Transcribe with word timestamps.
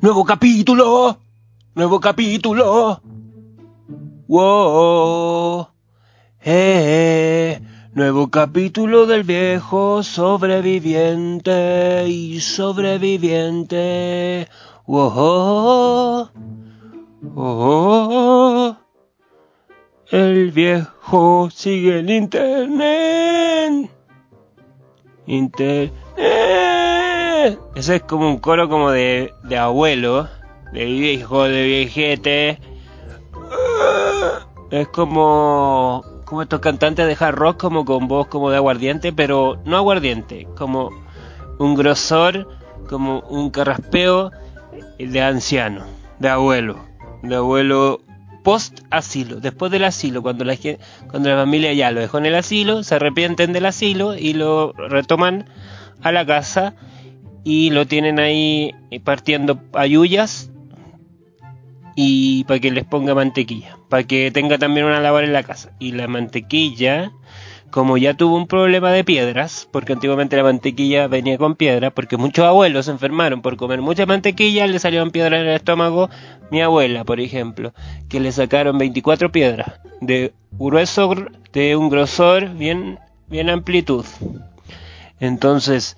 Nuevo 0.00 0.24
capítulo. 0.26 1.18
Nuevo 1.74 1.98
capítulo. 1.98 3.00
Wow. 4.28 5.68
Eh, 6.44 7.58
nuevo 7.94 8.30
capítulo 8.30 9.06
del 9.06 9.24
viejo 9.24 10.02
sobreviviente 10.02 12.06
y 12.06 12.38
sobreviviente. 12.40 14.46
Wow. 14.86 16.28
Oh, 17.34 18.76
el 20.14 20.52
viejo 20.52 21.48
sigue 21.50 21.98
en 21.98 22.08
internet. 22.08 23.90
Internet. 25.26 25.92
Ese 27.74 27.96
es 27.96 28.02
como 28.02 28.28
un 28.28 28.38
coro 28.38 28.68
como 28.68 28.92
de, 28.92 29.34
de 29.42 29.58
abuelo, 29.58 30.28
de 30.72 30.84
viejo, 30.84 31.42
de 31.42 31.64
viejete. 31.64 32.60
Es 34.70 34.86
como 34.88 36.04
como 36.24 36.42
estos 36.42 36.60
cantantes 36.60 37.08
de 37.08 37.16
hard 37.18 37.34
rock 37.34 37.60
como 37.60 37.84
con 37.84 38.06
voz 38.06 38.28
como 38.28 38.50
de 38.50 38.56
aguardiente, 38.56 39.12
pero 39.12 39.58
no 39.64 39.76
aguardiente, 39.76 40.46
como 40.56 40.90
un 41.58 41.74
grosor, 41.74 42.48
como 42.88 43.18
un 43.28 43.50
carraspeo 43.50 44.30
de 44.96 45.20
anciano, 45.20 45.84
de 46.20 46.28
abuelo, 46.28 46.78
de 47.22 47.34
abuelo 47.34 48.00
post 48.44 48.80
asilo, 48.90 49.40
después 49.40 49.72
del 49.72 49.82
asilo, 49.84 50.22
cuando 50.22 50.44
la 50.44 50.56
cuando 51.08 51.30
la 51.30 51.36
familia 51.36 51.72
ya 51.72 51.90
lo 51.90 52.00
dejó 52.00 52.18
en 52.18 52.26
el 52.26 52.36
asilo, 52.36 52.84
se 52.84 52.94
arrepienten 52.94 53.52
del 53.52 53.66
asilo 53.66 54.14
y 54.14 54.34
lo 54.34 54.72
retoman 54.72 55.48
a 56.02 56.12
la 56.12 56.24
casa 56.24 56.74
y 57.42 57.70
lo 57.70 57.86
tienen 57.86 58.20
ahí 58.20 58.72
partiendo 59.02 59.60
ayuyas 59.72 60.50
y 61.94 62.44
para 62.44 62.60
que 62.60 62.70
les 62.70 62.84
ponga 62.84 63.14
mantequilla, 63.14 63.78
para 63.88 64.04
que 64.04 64.30
tenga 64.30 64.58
también 64.58 64.86
una 64.86 65.00
labor 65.00 65.24
en 65.24 65.32
la 65.32 65.42
casa. 65.42 65.72
Y 65.78 65.92
la 65.92 66.08
mantequilla, 66.08 67.12
como 67.70 67.96
ya 67.96 68.14
tuvo 68.14 68.36
un 68.36 68.46
problema 68.46 68.90
de 68.90 69.04
piedras, 69.04 69.68
porque 69.70 69.92
antiguamente 69.92 70.36
la 70.36 70.42
mantequilla 70.42 71.06
venía 71.06 71.38
con 71.38 71.54
piedras, 71.54 71.92
porque 71.92 72.16
muchos 72.16 72.44
abuelos 72.44 72.86
se 72.86 72.92
enfermaron 72.92 73.42
por 73.42 73.56
comer 73.56 73.80
mucha 73.80 74.06
mantequilla, 74.06 74.66
le 74.66 74.78
salieron 74.78 75.10
piedras 75.10 75.40
en 75.40 75.46
el 75.46 75.54
estómago. 75.54 76.10
Mi 76.50 76.62
abuela, 76.62 77.04
por 77.04 77.20
ejemplo, 77.20 77.72
que 78.08 78.20
le 78.20 78.32
sacaron 78.32 78.78
24 78.78 79.30
piedras 79.30 79.80
de 80.00 80.32
grueso, 80.52 81.14
de 81.52 81.76
un 81.76 81.88
grosor 81.90 82.50
bien, 82.54 82.98
bien 83.28 83.50
amplitud. 83.50 84.04
Entonces, 85.20 85.96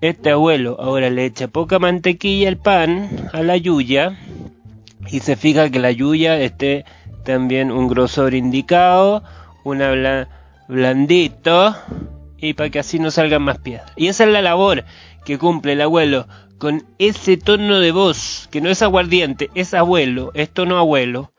este 0.00 0.30
abuelo 0.30 0.76
ahora 0.80 1.10
le 1.10 1.24
echa 1.24 1.48
poca 1.48 1.78
mantequilla 1.78 2.48
al 2.48 2.56
pan, 2.56 3.08
a 3.32 3.42
la 3.42 3.56
yuya, 3.56 4.16
y 5.06 5.20
se 5.20 5.36
fija 5.36 5.70
que 5.70 5.78
la 5.78 5.90
yuya 5.90 6.38
esté 6.40 6.84
también 7.24 7.70
un 7.70 7.88
grosor 7.88 8.34
indicado, 8.34 9.22
una 9.64 10.28
blandito 10.68 11.74
y 12.36 12.54
para 12.54 12.70
que 12.70 12.78
así 12.78 12.98
no 12.98 13.10
salgan 13.10 13.42
más 13.42 13.58
piedras. 13.58 13.92
Y 13.96 14.08
esa 14.08 14.24
es 14.24 14.30
la 14.30 14.42
labor 14.42 14.84
que 15.24 15.38
cumple 15.38 15.72
el 15.72 15.80
abuelo 15.80 16.26
con 16.58 16.84
ese 16.98 17.36
tono 17.36 17.78
de 17.78 17.92
voz, 17.92 18.48
que 18.50 18.60
no 18.60 18.68
es 18.68 18.82
aguardiente, 18.82 19.50
es 19.54 19.74
abuelo, 19.74 20.32
es 20.34 20.50
tono 20.50 20.76
abuelo. 20.76 21.32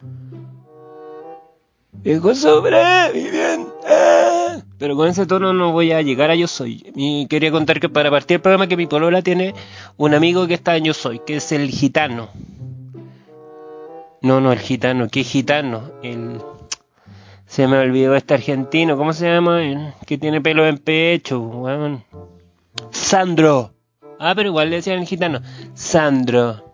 Pero 4.77 4.95
con 4.95 5.09
ese 5.09 5.25
tono 5.25 5.51
no 5.51 5.73
voy 5.73 5.91
a 5.91 6.01
llegar 6.01 6.31
a 6.31 6.35
Yo 6.35 6.47
Soy. 6.47 6.89
Y 6.95 7.27
quería 7.27 7.51
contar 7.51 7.81
que 7.81 7.89
para 7.89 8.09
partir 8.09 8.35
el 8.35 8.41
programa 8.41 8.67
que 8.67 8.77
mi 8.77 8.87
polola 8.87 9.21
tiene 9.21 9.53
un 9.97 10.13
amigo 10.13 10.47
que 10.47 10.53
está 10.53 10.77
en 10.77 10.85
Yo 10.85 10.93
Soy, 10.93 11.19
que 11.19 11.35
es 11.35 11.51
el 11.51 11.69
gitano. 11.69 12.29
No, 14.21 14.41
no, 14.41 14.51
el 14.51 14.59
gitano. 14.59 15.07
¿Qué 15.09 15.23
gitano? 15.23 15.91
El... 16.03 16.41
Se 17.45 17.67
me 17.67 17.77
olvidó 17.79 18.15
este 18.15 18.33
argentino. 18.33 18.97
¿Cómo 18.97 19.13
se 19.13 19.31
llama? 19.31 19.93
Que 20.05 20.17
tiene 20.17 20.41
pelo 20.41 20.67
en 20.67 20.77
pecho. 20.77 21.63
Sandro. 22.91 23.73
Ah, 24.19 24.33
pero 24.35 24.49
igual 24.49 24.69
le 24.69 24.77
decían 24.77 24.99
el 24.99 25.07
gitano. 25.07 25.41
Sandro. 25.73 26.69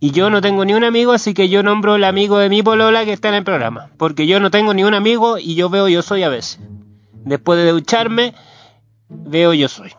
Y 0.00 0.10
yo 0.10 0.30
no 0.30 0.40
tengo 0.40 0.64
ni 0.64 0.74
un 0.74 0.84
amigo, 0.84 1.12
así 1.12 1.34
que 1.34 1.48
yo 1.48 1.62
nombro 1.62 1.96
el 1.96 2.04
amigo 2.04 2.38
de 2.38 2.50
mi 2.50 2.62
polola 2.62 3.04
que 3.04 3.12
está 3.12 3.28
en 3.30 3.36
el 3.36 3.44
programa. 3.44 3.90
Porque 3.96 4.26
yo 4.26 4.38
no 4.38 4.50
tengo 4.50 4.74
ni 4.74 4.84
un 4.84 4.94
amigo 4.94 5.38
y 5.38 5.54
yo 5.54 5.70
veo 5.70 5.88
yo 5.88 6.02
soy 6.02 6.22
a 6.22 6.28
veces. 6.28 6.60
Después 7.24 7.58
de 7.58 7.70
ducharme, 7.70 8.34
veo 9.08 9.54
yo 9.54 9.68
soy. 9.68 9.92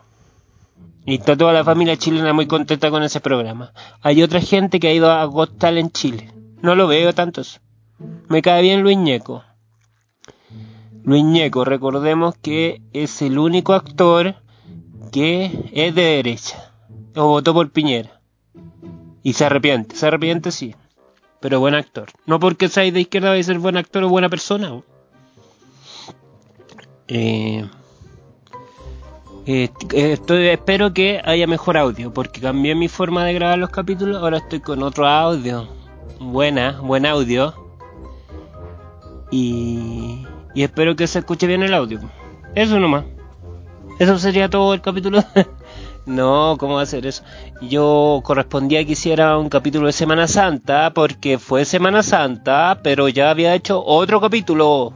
Y 1.06 1.16
está 1.16 1.36
toda 1.36 1.54
la 1.54 1.64
familia 1.64 1.98
chilena 1.98 2.34
muy 2.34 2.48
contenta 2.48 2.90
con 2.90 3.04
ese 3.04 3.20
programa. 3.20 3.74
Hay 4.02 4.24
otra 4.24 4.42
gente 4.42 4.80
que 4.80 4.88
ha 4.88 4.94
ido 4.94 5.12
a 5.12 5.24
Got 5.26 5.64
en 5.64 5.92
Chile. 5.92 6.32
No 6.62 6.76
lo 6.76 6.88
veo 6.88 7.14
tantos. 7.14 7.62
Me 8.28 8.42
cae 8.42 8.62
bien 8.62 8.82
Luis 8.82 8.98
Ñeco. 8.98 9.44
Luis 11.04 11.24
Ñeco, 11.24 11.66
recordemos 11.66 12.36
que 12.42 12.82
es 12.94 13.22
el 13.22 13.38
único 13.38 13.74
actor 13.74 14.36
que 15.12 15.70
es 15.74 15.94
de 15.94 16.02
derecha. 16.02 16.74
O 17.16 17.28
votó 17.28 17.54
por 17.54 17.72
Piñera. 17.72 18.20
Y 19.24 19.34
se 19.34 19.46
arrepiente. 19.46 19.96
Se 19.96 20.08
arrepiente, 20.08 20.52
sí. 20.52 20.76
Pero 21.40 21.60
buen 21.60 21.76
actor. 21.76 22.10
No 22.26 22.40
porque 22.40 22.70
sea 22.70 22.92
de 22.92 23.00
izquierda 23.00 23.30
va 23.30 23.36
a 23.36 23.44
ser 23.44 23.60
buen 23.60 23.78
actor 23.78 24.04
o 24.04 24.10
buena 24.10 24.30
persona. 24.30 24.82
Eh, 27.08 27.70
eh, 29.46 29.70
estoy, 29.94 30.48
espero 30.48 30.94
que 30.94 31.22
haya 31.24 31.46
mejor 31.46 31.78
audio, 31.78 32.12
porque 32.12 32.42
cambié 32.42 32.74
mi 32.74 32.88
forma 32.88 33.24
de 33.26 33.34
grabar 33.34 33.60
los 33.60 33.70
capítulos, 33.70 34.18
ahora 34.18 34.38
estoy 34.38 34.60
con 34.60 34.82
otro 34.82 35.08
audio 35.08 35.85
buena, 36.20 36.80
buen 36.82 37.06
audio. 37.06 37.54
Y, 39.32 40.26
y 40.54 40.64
espero 40.64 40.96
que 40.96 41.08
se 41.08 41.20
escuche 41.20 41.48
bien 41.48 41.64
el 41.64 41.74
audio. 41.74 42.00
Eso 42.56 42.80
nomás. 42.80 43.06
Eso 44.00 44.18
sería 44.18 44.50
todo 44.50 44.74
el 44.74 44.82
capítulo. 44.82 45.24
no, 46.06 46.58
¿cómo 46.60 46.76
va 46.76 46.82
a 46.82 46.86
ser 46.86 47.06
eso? 47.06 47.24
Yo 47.62 48.22
correspondía 48.24 48.86
que 48.86 48.94
hiciera 48.94 49.38
un 49.38 49.50
capítulo 49.50 49.88
de 49.88 49.94
Semana 49.94 50.28
Santa, 50.28 50.92
porque 50.94 51.38
fue 51.38 51.66
Semana 51.66 52.04
Santa, 52.04 52.80
pero 52.84 53.08
ya 53.08 53.30
había 53.30 53.56
hecho 53.56 53.84
otro 53.84 54.20
capítulo. 54.20 54.94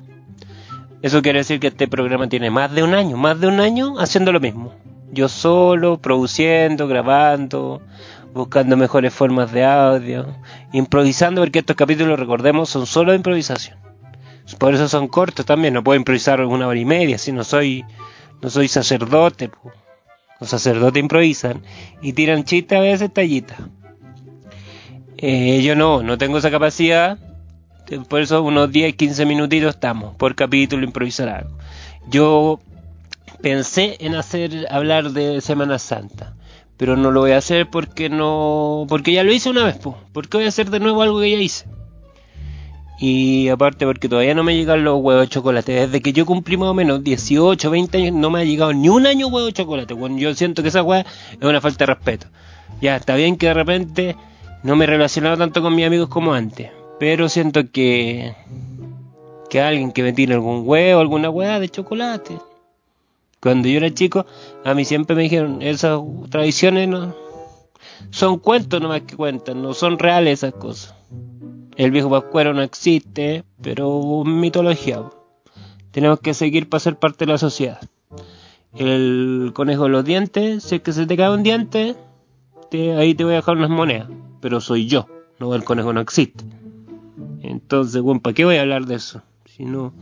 Eso 1.02 1.22
quiere 1.22 1.40
decir 1.40 1.62
que 1.62 1.68
este 1.68 1.88
programa 1.88 2.28
tiene 2.28 2.50
más 2.50 2.74
de 2.74 2.84
un 2.84 2.94
año, 2.94 3.16
más 3.16 3.40
de 3.40 3.48
un 3.48 3.62
año 3.62 4.00
haciendo 4.00 4.34
lo 4.34 4.42
mismo. 4.42 4.74
Yo 5.12 5.30
solo, 5.30 5.98
produciendo, 5.98 6.88
grabando, 6.88 7.82
buscando 8.34 8.78
mejores 8.78 9.14
formas 9.14 9.52
de 9.52 9.66
audio, 9.66 10.28
improvisando, 10.72 11.42
porque 11.42 11.60
estos 11.60 11.76
capítulos, 11.76 12.20
recordemos, 12.20 12.70
son 12.70 12.86
solo 12.86 13.12
de 13.12 13.18
improvisación. 13.18 13.78
Por 14.58 14.74
eso 14.74 14.88
son 14.88 15.08
cortos 15.08 15.46
también, 15.46 15.74
no 15.74 15.84
puedo 15.84 15.98
improvisar 15.98 16.42
una 16.42 16.68
hora 16.68 16.80
y 16.80 16.86
media, 16.86 17.18
si 17.18 17.32
no 17.32 17.44
soy, 17.44 17.86
no 18.42 18.50
soy 18.50 18.68
sacerdote. 18.68 19.52
Los 20.40 20.50
sacerdotes 20.50 21.02
improvisan 21.02 21.62
y 22.02 22.14
tiran 22.14 22.46
chistes 22.46 22.78
a 22.78 22.82
veces 22.82 23.14
tallitas. 23.14 23.58
Eh, 25.18 25.62
yo 25.62 25.76
no, 25.76 26.02
no 26.02 26.18
tengo 26.18 26.38
esa 26.38 26.50
capacidad, 26.50 27.20
por 28.08 28.22
eso 28.22 28.42
unos 28.42 28.72
10, 28.72 28.96
15 28.96 29.26
minutitos 29.26 29.76
estamos 29.76 30.16
por 30.16 30.36
capítulo 30.36 30.86
improvisar 30.86 31.30
algo. 31.30 31.58
Yo 32.08 32.60
pensé 33.42 33.98
en 34.00 34.16
hacer 34.16 34.66
hablar 34.72 35.12
de 35.12 35.42
Semana 35.42 35.78
Santa 35.78 36.36
pero 36.80 36.96
no 36.96 37.12
lo 37.12 37.20
voy 37.20 37.34
a 37.34 37.38
hacer 37.38 37.70
porque 37.70 38.10
no 38.10 38.86
porque 38.88 39.12
ya 39.12 39.24
lo 39.26 39.34
hice 39.34 39.50
una 39.50 39.66
vez 39.66 39.78
pues 39.84 39.98
porque 40.14 40.38
voy 40.38 40.46
a 40.46 40.50
hacer 40.50 40.70
de 40.70 40.80
nuevo 40.80 41.02
algo 41.02 41.20
que 41.20 41.30
ya 41.30 41.38
hice 41.38 41.66
y 43.02 43.50
aparte 43.50 43.86
porque 43.86 44.08
todavía 44.08 44.34
no 44.34 44.44
me 44.44 44.56
llegan 44.56 44.84
los 44.84 45.00
huevos 45.00 45.24
de 45.24 45.30
chocolate. 45.30 45.72
Desde 45.72 46.02
que 46.02 46.12
yo 46.12 46.26
cumplí 46.26 46.58
más 46.58 46.68
o 46.68 46.74
menos 46.74 47.02
18 47.02 47.70
20 47.70 47.98
años 47.98 48.14
no 48.14 48.30
me 48.30 48.42
ha 48.42 48.44
llegado 48.44 48.74
ni 48.74 48.90
un 48.90 49.06
año 49.06 49.28
huevo 49.28 49.46
de 49.46 49.54
chocolate 49.54 49.94
bueno, 49.94 50.18
yo 50.18 50.34
siento 50.36 50.64
que 50.64 50.70
esa 50.70 50.82
hueá 50.82 51.02
es 51.02 51.42
una 51.42 51.62
falta 51.62 51.86
de 51.86 51.94
respeto. 51.94 52.28
Ya 52.82 52.96
está 52.96 53.16
bien 53.16 53.36
que 53.36 53.48
de 53.48 53.54
repente 53.54 54.16
no 54.64 54.78
me 54.78 54.86
he 54.86 54.88
relacionado 54.88 55.38
tanto 55.38 55.62
con 55.62 55.76
mis 55.76 55.86
amigos 55.86 56.08
como 56.08 56.34
antes 56.34 56.72
pero 56.98 57.28
siento 57.28 57.70
que 57.72 58.36
que 59.50 59.62
alguien 59.62 59.92
que 59.92 60.04
me 60.04 60.14
tiene 60.14 60.36
algún 60.36 60.64
huevo 60.66 61.02
alguna 61.02 61.30
hueá 61.30 61.60
de 61.60 61.68
chocolate 61.70 62.38
cuando 63.42 63.68
yo 63.68 63.78
era 63.78 63.94
chico, 63.94 64.26
a 64.66 64.74
mí 64.74 64.86
siempre 64.86 65.16
me 65.16 65.24
dijeron, 65.24 65.62
esas 65.62 66.00
tradiciones 66.30 66.88
no 66.88 67.14
son 68.12 68.40
cuentos 68.40 68.82
nomás 68.82 69.02
que 69.02 69.16
cuentan, 69.16 69.62
no 69.62 69.74
son 69.74 70.00
reales 70.00 70.40
esas 70.40 70.54
cosas. 70.54 70.96
El 71.76 71.92
viejo 71.92 72.10
pascuero 72.10 72.54
no 72.54 72.62
existe, 72.62 73.44
pero 73.62 74.24
mitología. 74.26 75.04
Tenemos 75.92 76.20
que 76.20 76.34
seguir 76.34 76.68
para 76.70 76.80
ser 76.80 76.98
parte 76.98 77.26
de 77.26 77.32
la 77.32 77.38
sociedad. 77.38 77.80
El 78.76 79.52
conejo 79.54 79.84
de 79.84 79.90
los 79.90 80.06
dientes, 80.06 80.64
si 80.64 80.76
es 80.76 80.82
que 80.82 80.92
se 80.92 81.06
te 81.06 81.18
cae 81.18 81.34
un 81.34 81.44
diente, 81.44 81.96
ahí 82.98 83.16
te 83.16 83.24
voy 83.24 83.34
a 83.34 83.38
dejar 83.38 83.58
unas 83.58 83.70
monedas. 83.70 84.10
Pero 84.42 84.62
soy 84.62 84.88
yo, 84.88 85.08
no 85.40 85.56
el 85.56 85.64
conejo 85.64 85.94
no 85.94 86.02
existe. 86.02 86.44
Entonces, 87.42 88.02
bueno, 88.02 88.22
¿para 88.22 88.34
qué 88.34 88.46
voy 88.46 88.58
a 88.58 88.62
hablar 88.62 88.86
de 88.86 88.96
eso? 88.96 89.22
Si 89.46 89.64
no, 89.64 89.94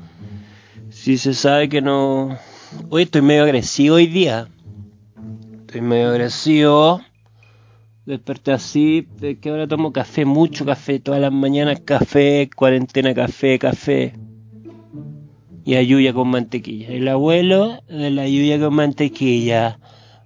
si 0.89 1.17
se 1.17 1.33
sabe 1.33 1.69
que 1.69 1.81
no... 1.81 2.37
Hoy 2.89 3.03
estoy 3.03 3.21
medio 3.21 3.43
agresivo 3.43 3.95
hoy 3.95 4.07
día. 4.07 4.49
Estoy 5.61 5.79
medio 5.79 6.09
agresivo. 6.09 7.01
Desperté 8.05 8.51
así, 8.51 9.07
de 9.19 9.39
que 9.39 9.49
ahora 9.49 9.67
tomo 9.67 9.93
café, 9.93 10.25
mucho 10.25 10.65
café, 10.65 10.99
todas 10.99 11.21
las 11.21 11.31
mañanas 11.31 11.79
café, 11.85 12.49
cuarentena 12.53 13.13
café, 13.13 13.57
café. 13.57 14.13
Y 15.63 15.75
ayuya 15.75 16.13
con 16.13 16.27
mantequilla. 16.27 16.89
El 16.89 17.07
abuelo 17.07 17.81
de 17.87 18.09
la 18.11 18.23
ayuya 18.23 18.59
con 18.59 18.73
mantequilla. 18.73 19.79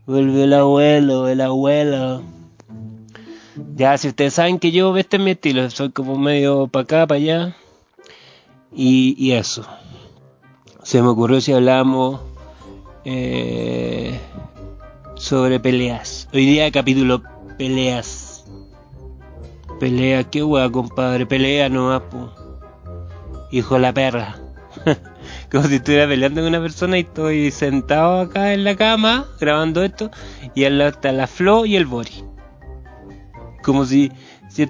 Vuelve 0.08 0.44
el 0.44 0.54
abuelo, 0.54 1.28
el 1.28 1.42
abuelo. 1.42 2.24
Ya, 3.76 3.98
si 4.00 4.08
ustedes 4.08 4.34
saben 4.34 4.58
que 4.58 4.72
yo, 4.72 4.98
este 4.98 5.18
es 5.18 5.24
mi 5.24 5.32
estilo, 5.32 5.70
soy 5.70 5.92
como 5.92 6.18
medio 6.18 6.68
para 6.68 6.84
acá, 6.84 7.08
para 7.08 7.20
allá. 7.20 7.56
Y, 8.76 9.16
y 9.18 9.34
eso. 9.34 9.64
Se 10.84 11.02
me 11.04 11.10
ocurrió 11.10 11.40
si 11.40 11.54
hablamos 11.54 12.31
eh, 13.06 14.20
sobre 15.16 15.60
peleas. 15.60 16.28
Hoy 16.34 16.46
día 16.46 16.72
capítulo 16.72 17.24
peleas. 17.58 18.46
Pelea, 19.80 20.24
qué 20.24 20.44
hueá, 20.44 20.72
compadre. 20.72 21.26
Pelea 21.26 21.68
nomás, 21.68 22.02
po. 22.04 22.32
Hijo 23.52 23.76
de 23.76 23.82
la 23.82 23.94
perra. 23.94 24.36
Como 25.52 25.64
si 25.64 25.76
estuviera 25.76 26.08
peleando 26.08 26.42
con 26.42 26.50
una 26.50 26.62
persona 26.62 26.98
y 26.98 27.02
estoy 27.02 27.52
sentado 27.52 28.22
acá 28.22 28.54
en 28.54 28.64
la 28.64 28.76
cama 28.76 29.26
grabando 29.40 29.84
esto 29.84 30.10
y 30.56 30.64
al 30.66 30.78
lado 30.78 30.92
está 30.92 31.12
la 31.12 31.28
Flo 31.28 31.66
y 31.66 31.76
el 31.76 31.86
Bori. 31.86 32.24
Como 33.64 33.86
si, 33.86 34.12
si 34.50 34.66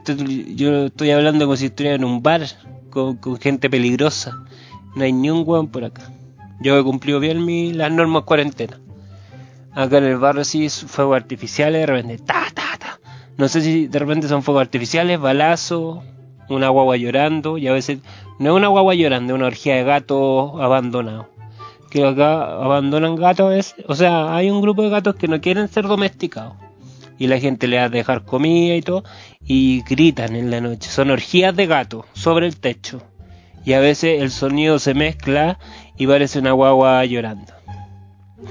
yo 0.56 0.86
estoy 0.86 1.12
hablando 1.12 1.46
como 1.46 1.56
si 1.56 1.66
estuviera 1.68 1.98
en 1.98 2.06
un 2.06 2.24
bar 2.24 2.42
con, 2.90 3.20
gente 3.40 3.70
peligrosa. 3.70 4.44
No 4.96 5.04
hay 5.04 5.14
ni 5.14 5.30
un 5.30 5.46
por 5.68 5.84
acá. 5.84 6.10
Yo 6.62 6.78
he 6.78 6.84
cumplido 6.84 7.20
bien 7.20 7.44
mi, 7.44 7.74
las 7.74 7.92
normas 7.92 8.24
cuarentena. 8.24 8.80
Acá 9.74 9.98
en 9.98 10.04
el 10.04 10.18
barrio 10.18 10.44
sí 10.44 10.70
fuegos 10.70 11.16
artificiales, 11.16 11.82
de 11.82 11.86
repente, 11.86 12.18
ta, 12.20 12.46
ta, 12.54 12.78
ta. 12.78 13.00
No 13.38 13.48
sé 13.48 13.62
si 13.62 13.88
de 13.88 14.00
repente 14.00 14.28
son 14.28 14.44
fuegos 14.44 14.62
artificiales, 14.62 15.20
balazo, 15.20 16.04
una 16.50 16.70
guagua 16.70 16.98
llorando, 16.98 17.58
y 17.58 17.68
a 17.68 17.74
veces 17.74 18.00
no 18.38 18.52
es 18.52 18.56
una 18.58 18.68
guagua 18.68 18.94
llorando, 18.94 19.34
es 19.34 19.38
una 19.38 19.48
orgía 19.48 19.76
de 19.76 19.84
gatos 19.84 20.52
abandonados. 20.62 21.28
Que 21.90 22.06
acá 22.06 22.44
abandonan 22.64 23.16
gatos, 23.16 23.76
o 23.88 23.96
sea, 23.96 24.36
hay 24.36 24.50
un 24.50 24.62
grupo 24.62 24.84
de 24.84 24.90
gatos 24.90 25.16
que 25.16 25.28
no 25.28 25.42
quieren 25.42 25.68
ser 25.68 25.88
domesticados. 25.88 26.54
Y 27.18 27.28
la 27.28 27.40
gente 27.40 27.68
le 27.68 27.78
va 27.78 27.84
a 27.86 27.90
dejar 27.90 28.24
comida 28.24 28.76
y 28.76 28.82
todo, 28.82 29.04
y 29.46 29.84
gritan 29.84 30.36
en 30.36 30.52
la 30.52 30.62
noche. 30.62 30.90
Son 30.90 31.10
orgías 31.10 31.56
de 31.56 31.66
gatos 31.66 32.06
sobre 32.14 32.48
el 32.48 32.58
techo. 32.58 33.02
Y 33.64 33.74
a 33.74 33.80
veces 33.80 34.22
el 34.22 34.32
sonido 34.32 34.80
se 34.80 34.94
mezcla 34.94 35.60
y 35.98 36.08
parece 36.08 36.40
una 36.40 36.52
guagua 36.52 37.06
llorando. 37.06 37.54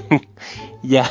ya. 0.83 1.09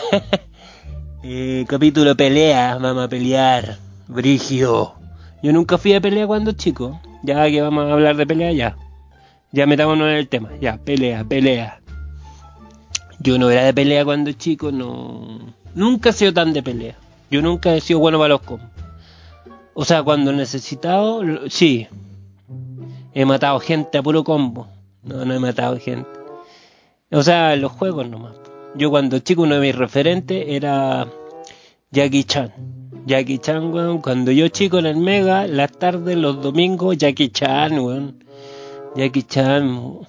eh, 1.22 1.64
capítulo 1.68 2.16
pelea, 2.16 2.78
vamos 2.80 3.04
a 3.04 3.08
pelear. 3.08 3.78
Brigio. 4.08 4.94
Yo 5.42 5.52
nunca 5.52 5.78
fui 5.78 5.94
a 5.94 6.00
pelea 6.00 6.26
cuando 6.26 6.52
chico. 6.52 7.00
Ya 7.22 7.48
que 7.50 7.60
vamos 7.60 7.88
a 7.88 7.92
hablar 7.92 8.16
de 8.16 8.26
pelea, 8.26 8.52
ya. 8.52 8.76
Ya 9.52 9.66
metámonos 9.66 10.08
en 10.08 10.14
el 10.14 10.28
tema. 10.28 10.50
Ya, 10.60 10.78
pelea, 10.78 11.24
pelea. 11.24 11.80
Yo 13.18 13.38
no 13.38 13.50
era 13.50 13.64
de 13.64 13.74
pelea 13.74 14.04
cuando 14.04 14.32
chico, 14.32 14.72
no. 14.72 15.54
Nunca 15.74 16.10
he 16.10 16.12
sido 16.12 16.32
tan 16.32 16.52
de 16.52 16.62
pelea. 16.62 16.96
Yo 17.30 17.42
nunca 17.42 17.74
he 17.74 17.80
sido 17.80 18.00
bueno 18.00 18.18
para 18.18 18.30
los 18.30 18.40
combos. 18.40 18.68
O 19.74 19.84
sea, 19.84 20.02
cuando 20.02 20.32
necesitado, 20.32 21.22
sí. 21.48 21.86
He 23.14 23.24
matado 23.24 23.58
gente 23.60 23.98
a 23.98 24.02
puro 24.02 24.24
combo. 24.24 24.68
No, 25.02 25.24
no 25.24 25.34
he 25.34 25.38
matado 25.38 25.78
gente. 25.78 26.08
O 27.10 27.22
sea, 27.22 27.56
los 27.56 27.72
juegos 27.72 28.08
nomás. 28.08 28.34
Yo 28.76 28.90
cuando 28.90 29.18
chico 29.18 29.42
uno 29.42 29.56
de 29.56 29.60
mis 29.60 29.74
referentes 29.74 30.44
era 30.46 31.08
Jackie 31.90 32.24
Chan. 32.24 32.52
Jackie 33.06 33.38
Chan, 33.38 33.72
weón. 33.72 34.00
Cuando 34.00 34.30
yo 34.30 34.46
chico 34.48 34.78
en 34.78 34.86
el 34.86 34.96
Mega, 34.96 35.46
las 35.46 35.72
tardes, 35.72 36.16
los 36.16 36.40
domingos, 36.40 36.96
Jackie 36.96 37.30
Chan, 37.30 37.78
weón. 37.78 38.24
Jackie 38.94 39.24
Chan. 39.24 40.00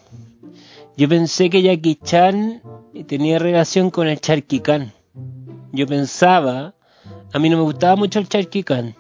Yo 0.98 1.10
pensé 1.10 1.50
que 1.50 1.64
Jackie 1.64 1.96
Chan 1.96 2.62
tenía 3.08 3.40
relación 3.40 3.90
con 3.90 4.08
el 4.08 4.20
Charky 4.20 4.60
Khan. 4.60 4.94
Yo 5.72 5.88
pensaba, 5.88 6.76
a 7.34 7.40
mí 7.40 7.50
no 7.50 7.58
me 7.58 7.64
gustaba 7.64 7.96
mucho 7.96 8.20
el 8.20 8.28
Charky 8.28 8.64
Khan. 8.64 8.96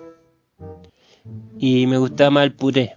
Y 1.59 1.86
me 1.86 1.98
gustaba 1.98 2.31
más 2.31 2.44
el 2.45 2.53
puré. 2.53 2.95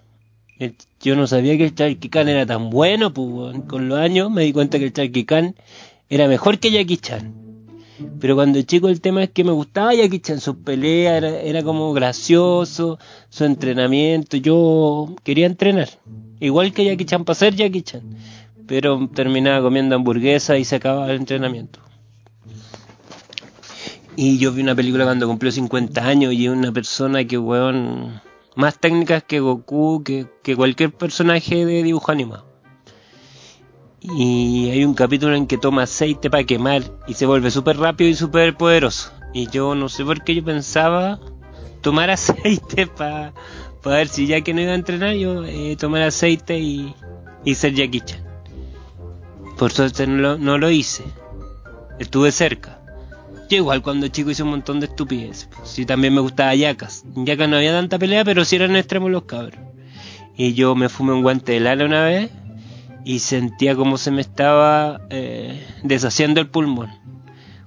Yo 1.05 1.17
no 1.17 1.27
sabía 1.27 1.59
que 1.59 1.67
el 1.77 1.99
Khan 1.99 2.29
era 2.29 2.47
tan 2.47 2.71
bueno, 2.71 3.13
pues, 3.13 3.61
con 3.69 3.91
los 3.91 3.99
años 3.99 4.31
me 4.31 4.45
di 4.45 4.55
cuenta 4.55 4.79
que 4.79 4.87
el 4.87 5.27
Khan 5.27 5.55
era 6.09 6.29
mejor 6.29 6.59
que 6.59 6.71
Jackie 6.71 6.97
Chan. 6.97 7.35
Pero 8.19 8.35
cuando 8.35 8.61
chico 8.63 8.89
el 8.89 9.03
tema 9.03 9.23
es 9.23 9.31
que 9.31 9.45
me 9.45 9.53
gustaba 9.53 9.93
Jackie 9.93 10.21
Chan, 10.21 10.41
sus 10.41 10.57
peleas, 10.57 11.23
era, 11.23 11.63
como 11.63 11.93
gracioso, 11.93 12.99
su 13.29 13.45
entrenamiento, 13.45 14.39
yo 14.39 15.15
quería 15.23 15.45
entrenar, 15.45 15.91
igual 16.41 16.73
que 16.73 16.87
Jackie 16.87 17.05
Chan 17.05 17.27
para 17.27 17.35
ser 17.35 17.55
Jackie 17.55 17.83
Chan, 17.83 18.03
pero 18.67 19.07
terminaba 19.15 19.61
comiendo 19.61 19.95
hamburguesa 19.97 20.57
y 20.57 20.65
se 20.65 20.77
acababa 20.77 21.11
el 21.11 21.19
entrenamiento. 21.19 21.81
Y 24.17 24.39
yo 24.39 24.53
vi 24.53 24.63
una 24.63 24.75
película 24.75 25.05
cuando 25.05 25.27
cumplió 25.27 25.53
50 25.53 26.03
años 26.03 26.33
y 26.33 26.49
una 26.49 26.73
persona 26.73 27.25
que, 27.27 27.37
weón, 27.37 28.23
más 28.55 28.79
técnicas 28.79 29.23
que 29.23 29.41
Goku, 29.41 30.03
que, 30.05 30.27
que 30.43 30.57
cualquier 30.57 30.93
personaje 30.93 31.65
de 31.67 31.83
dibujo 31.83 32.13
animado 32.13 32.55
y 34.05 34.69
hay 34.71 34.85
un 34.85 34.93
capítulo 34.93 35.35
en 35.35 35.47
que 35.47 35.57
toma 35.57 35.85
aceite 35.85 36.29
para 36.29 36.45
quemar 36.45 36.83
y 37.07 37.15
se 37.15 37.25
vuelve 37.25 37.51
súper 37.51 37.79
rápido 37.79 38.11
y 38.11 38.15
súper 38.15 38.55
poderoso. 38.55 39.13
Y 39.33 39.49
yo 39.49 39.75
no 39.75 39.89
sé 39.89 40.05
por 40.05 40.23
qué 40.23 40.35
yo 40.35 40.45
pensaba 40.45 41.19
tomar 41.81 42.11
aceite 42.11 42.87
para 42.87 43.33
ver 43.83 44.09
si 44.09 44.27
ya 44.27 44.43
que 44.43 44.53
no 44.53 44.61
iba 44.61 44.73
a 44.73 44.77
entrenar 44.77 45.15
yo 45.15 45.45
eh, 45.45 45.77
tomar 45.79 46.03
aceite 46.03 46.59
y, 46.59 46.95
y 47.45 47.55
ser 47.55 47.73
Jackie 47.73 48.03
Chan. 48.03 48.23
Por 49.57 49.73
suerte 49.73 50.07
no 50.07 50.21
lo, 50.21 50.39
no 50.39 50.59
lo 50.59 50.71
hice. 50.71 51.05
Estuve 51.99 52.31
cerca. 52.31 52.83
Yo 53.49 53.59
igual 53.59 53.83
cuando 53.83 54.09
chico 54.09 54.31
hice 54.31 54.43
un 54.43 54.51
montón 54.51 54.81
de 54.81 54.87
estupideces. 54.87 55.49
Sí, 55.65 55.85
también 55.85 56.15
me 56.15 56.21
gustaba 56.21 56.55
Yacas. 56.55 57.05
Yacas 57.15 57.49
no 57.49 57.57
había 57.57 57.73
tanta 57.73 57.99
pelea, 57.99 58.25
pero 58.25 58.45
sí 58.45 58.57
eran 58.57 58.77
extremos 58.77 59.11
los 59.11 59.25
cabros. 59.25 59.61
Y 60.37 60.55
yo 60.55 60.75
me 60.75 60.89
fumé 60.89 61.13
un 61.13 61.23
guante 61.23 61.53
de 61.53 61.61
lana 61.61 61.85
una 61.85 62.05
vez 62.05 62.31
y 63.05 63.19
sentía 63.19 63.77
como 63.77 63.99
se 63.99 64.11
me 64.11 64.23
estaba 64.23 65.03
eh, 65.11 65.65
deshaciendo 65.83 66.41
el 66.41 66.49
pulmón. 66.49 66.91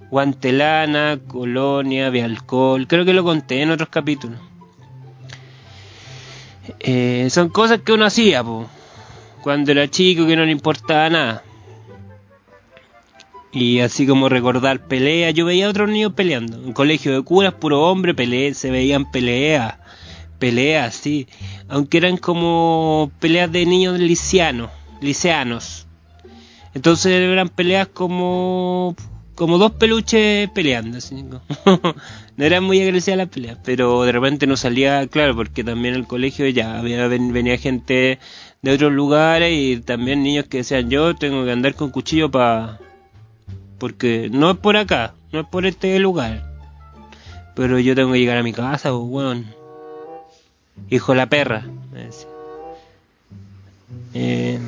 Guantelana, 0.10 1.20
colonia, 1.28 2.12
de 2.12 2.24
alcohol, 2.24 2.88
creo 2.88 3.06
que 3.06 3.14
lo 3.14 3.24
conté 3.24 3.62
en 3.62 3.72
otros 3.72 3.90
capítulos. 3.90 4.40
Eh, 6.80 7.28
son 7.30 7.50
cosas 7.50 7.82
que 7.82 7.94
uno 7.94 8.06
hacía, 8.06 8.44
cuando 9.42 9.72
era 9.72 9.90
chico 9.90 10.26
que 10.26 10.36
no 10.36 10.46
le 10.46 10.52
importaba 10.52 11.10
nada. 11.10 11.44
Y 13.60 13.80
así 13.80 14.06
como 14.06 14.30
recordar 14.30 14.88
peleas, 14.88 15.34
yo 15.34 15.46
veía 15.46 15.68
otros 15.68 15.90
niños 15.90 16.14
peleando. 16.14 16.58
En 16.64 16.74
colegio 16.74 17.14
de 17.14 17.24
curas, 17.24 17.56
puro 17.56 17.82
hombre, 17.90 18.14
peleas, 18.14 18.58
se 18.58 18.70
veían 18.70 19.10
peleas, 19.10 19.76
peleas, 20.38 20.94
sí. 20.94 21.28
Aunque 21.68 21.98
eran 21.98 22.18
como 22.18 23.12
peleas 23.20 23.52
de 23.52 23.66
niños 23.66 24.00
lisianos 24.00 24.70
liceanos. 25.02 25.88
Entonces 26.74 27.14
eran 27.14 27.50
peleas 27.50 27.88
como 27.88 28.96
como 29.36 29.60
dos 29.60 29.72
peluches 29.74 30.50
peleando. 30.50 30.98
no 32.38 32.46
eran 32.46 32.64
muy 32.64 32.82
agresivas 32.82 33.18
las 33.18 33.30
peleas, 33.30 33.58
pero 33.64 34.04
de 34.04 34.12
repente 34.12 34.48
no 34.48 34.58
salía 34.58 35.06
claro 35.08 35.36
porque 35.36 35.64
también 35.64 35.94
el 35.94 36.08
colegio 36.08 36.48
ya 36.48 36.80
había 36.80 37.08
venía 37.08 37.58
gente 37.58 38.20
de 38.62 38.72
otros 38.72 38.92
lugares 38.92 39.52
y 39.54 39.80
también 39.82 40.24
niños 40.24 40.46
que 40.46 40.58
decían 40.58 40.90
yo 40.90 41.16
tengo 41.16 41.46
que 41.46 41.52
andar 41.52 41.76
con 41.76 41.92
cuchillo 41.92 42.32
para 42.32 42.80
porque 43.78 44.30
no 44.32 44.52
es 44.52 44.58
por 44.58 44.78
acá, 44.78 45.14
no 45.32 45.42
es 45.42 45.48
por 45.48 45.66
este 45.66 45.98
lugar. 46.00 46.44
Pero 47.56 47.80
yo 47.80 47.96
tengo 47.96 48.14
que 48.14 48.20
llegar 48.20 48.38
a 48.38 48.44
mi 48.44 48.54
casa, 48.54 48.92
pues, 48.92 49.44
Hijo 50.90 51.12
de 51.12 51.18
la 51.18 51.26
perra, 51.28 51.66
me. 51.92 52.10
Eh, 54.14 54.60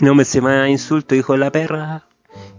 no 0.00 0.14
me 0.14 0.24
se 0.24 0.40
más 0.40 0.68
insulto, 0.68 1.14
hijo 1.14 1.32
de 1.32 1.40
la 1.40 1.50
perra. 1.50 2.04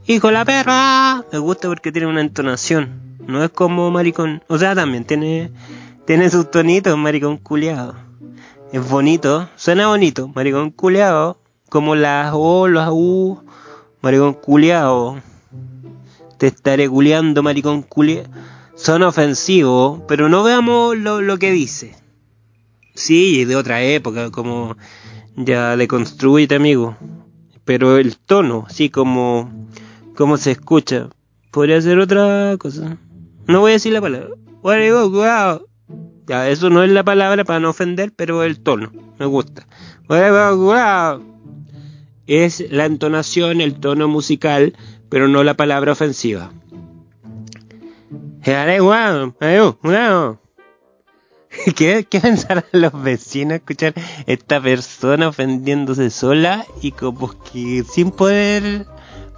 ¡Hijo 0.05 0.27
de 0.27 0.33
la 0.33 0.45
perra! 0.45 1.23
Me 1.31 1.39
gusta 1.39 1.69
porque 1.69 1.91
tiene 1.91 2.07
una 2.07 2.21
entonación. 2.21 3.17
No 3.25 3.43
es 3.43 3.49
como 3.51 3.89
maricón. 3.91 4.43
O 4.47 4.57
sea, 4.57 4.75
también 4.75 5.05
tiene, 5.05 5.51
tiene 6.05 6.29
sus 6.29 6.51
tonitos, 6.51 6.97
maricón 6.97 7.37
culeado. 7.37 7.95
Es 8.73 8.87
bonito, 8.87 9.49
suena 9.55 9.87
bonito, 9.87 10.27
maricón 10.27 10.71
culeado. 10.71 11.37
Como 11.69 11.95
las 11.95 12.31
O, 12.33 12.67
las 12.67 12.89
U, 12.91 13.43
maricón 14.01 14.33
culeado. 14.33 15.21
Te 16.37 16.47
estaré 16.47 16.89
culeando, 16.89 17.43
maricón 17.43 17.81
culeado. 17.81 18.29
Son 18.75 19.03
ofensivos, 19.03 20.01
pero 20.07 20.29
no 20.29 20.43
veamos 20.43 20.97
lo, 20.97 21.21
lo 21.21 21.37
que 21.37 21.51
dice. 21.51 21.95
Sí, 22.95 23.45
de 23.45 23.55
otra 23.55 23.81
época, 23.81 24.31
como 24.31 24.77
ya 25.35 25.75
deconstruyete, 25.77 26.55
amigo. 26.55 26.97
Pero 27.65 27.97
el 27.97 28.17
tono, 28.17 28.65
sí, 28.69 28.89
como, 28.89 29.67
como 30.15 30.37
se 30.37 30.51
escucha, 30.51 31.09
podría 31.51 31.81
ser 31.81 31.99
otra 31.99 32.55
cosa. 32.57 32.97
No 33.47 33.61
voy 33.61 33.71
a 33.71 33.73
decir 33.73 33.93
la 33.93 34.01
palabra. 34.01 34.29
Ya, 36.27 36.47
eso 36.49 36.69
no 36.69 36.83
es 36.83 36.91
la 36.91 37.03
palabra 37.03 37.43
para 37.43 37.59
no 37.59 37.69
ofender, 37.69 38.11
pero 38.15 38.43
el 38.43 38.59
tono, 38.59 38.91
me 39.17 39.25
gusta. 39.25 39.65
Es 42.29 42.63
la 42.69 42.85
entonación, 42.85 43.59
el 43.59 43.79
tono 43.79 44.07
musical, 44.07 44.77
pero 45.09 45.27
no 45.27 45.43
la 45.43 45.55
palabra 45.55 45.93
ofensiva. 45.93 46.51
¿Qué, 51.75 52.05
¿Qué 52.07 52.19
pensarán 52.19 52.65
los 52.71 53.01
vecinos 53.01 53.55
escuchar 53.55 53.95
esta 54.27 54.61
persona 54.61 55.27
ofendiéndose 55.27 56.11
sola 56.11 56.67
y 56.83 56.91
como 56.91 57.31
que 57.51 57.83
sin 57.83 58.11
poder 58.11 58.85